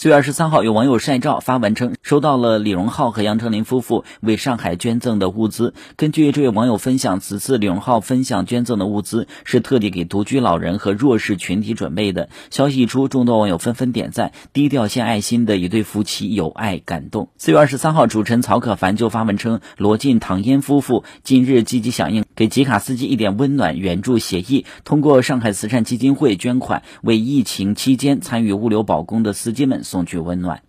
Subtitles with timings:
[0.00, 5.74] 四月二十三号，有网友晒照发文称收到了李荣浩和杨丞琳夫妇为上海捐赠的物资。
[5.96, 12.30] 根据这位网友分享，此次李荣浩分享捐赠的物资是特地给独居老人和弱势群体准备的。
[12.48, 17.28] 消息一出，众多网友纷纷点赞，低调献爱心的一对夫妻有爱感动。
[17.36, 29.84] 四月二十三号，主持人曹可凡就发文称，罗晋、唐嫣夫妇近日积极响应给吉卡斯基一点温暖援助协议，通过上海慈善基金会捐款，为疫情期间参与物流保供的司机们。
[29.90, 30.62] 送去温暖。